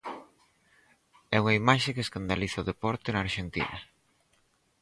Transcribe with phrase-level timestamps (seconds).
[1.35, 3.79] E unha imaxe que escandaliza o deporte na Arxentina.